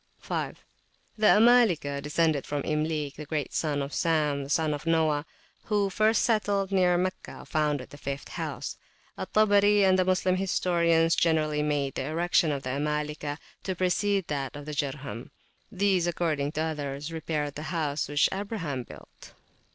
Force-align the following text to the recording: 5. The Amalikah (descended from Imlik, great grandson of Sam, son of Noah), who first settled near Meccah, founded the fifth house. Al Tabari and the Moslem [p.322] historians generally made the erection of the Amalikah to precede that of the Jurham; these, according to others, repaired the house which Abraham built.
5. 0.17 0.65
The 1.15 1.27
Amalikah 1.27 2.01
(descended 2.01 2.47
from 2.47 2.63
Imlik, 2.63 3.17
great 3.17 3.27
grandson 3.27 3.83
of 3.83 3.93
Sam, 3.93 4.49
son 4.49 4.73
of 4.73 4.87
Noah), 4.87 5.27
who 5.65 5.91
first 5.91 6.23
settled 6.23 6.71
near 6.71 6.97
Meccah, 6.97 7.45
founded 7.45 7.91
the 7.91 7.99
fifth 7.99 8.29
house. 8.29 8.77
Al 9.15 9.27
Tabari 9.27 9.85
and 9.87 9.99
the 9.99 10.03
Moslem 10.03 10.37
[p.322] 10.37 10.39
historians 10.39 11.15
generally 11.15 11.61
made 11.61 11.93
the 11.93 12.05
erection 12.05 12.51
of 12.51 12.63
the 12.63 12.71
Amalikah 12.71 13.37
to 13.61 13.75
precede 13.75 14.27
that 14.27 14.55
of 14.55 14.65
the 14.65 14.73
Jurham; 14.73 15.29
these, 15.71 16.07
according 16.07 16.53
to 16.53 16.61
others, 16.61 17.11
repaired 17.13 17.53
the 17.53 17.61
house 17.69 18.09
which 18.09 18.27
Abraham 18.31 18.81
built. 18.81 19.35